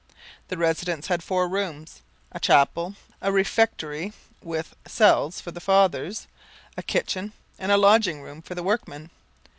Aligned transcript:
The 0.47 0.57
residence 0.57 1.05
had 1.09 1.21
four 1.21 1.47
rooms 1.47 2.01
a 2.31 2.39
chapel, 2.39 2.95
a 3.21 3.31
refectory 3.31 4.13
with 4.41 4.75
cells 4.87 5.39
for 5.39 5.51
the 5.51 5.61
fathers, 5.61 6.25
a 6.75 6.81
kitchen, 6.81 7.33
and 7.59 7.71
a 7.71 7.77
lodging 7.77 8.23
room 8.23 8.41
for 8.41 8.55
the 8.55 8.63
workmen. 8.63 9.11